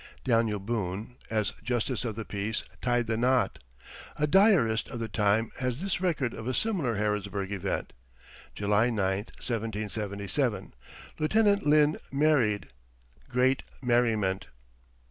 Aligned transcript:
Daniel 0.23 0.59
Boone, 0.59 1.13
as 1.29 1.51
justice 1.63 2.03
of 2.05 2.15
the 2.15 2.25
peace, 2.25 2.63
tied 2.81 3.05
the 3.05 3.15
knot. 3.15 3.59
A 4.17 4.25
diarist 4.25 4.89
of 4.89 4.97
the 4.97 5.07
time 5.07 5.51
has 5.59 5.77
this 5.77 6.01
record 6.01 6.33
of 6.33 6.47
a 6.47 6.55
similar 6.55 6.95
Harrodsburg 6.95 7.51
event: 7.51 7.93
"July 8.55 8.89
9, 8.89 8.95
1777. 9.17 10.73
Lieutenant 11.19 11.67
Linn 11.67 11.99
married 12.11 12.69
great 13.29 13.61
merriment." 13.79 14.47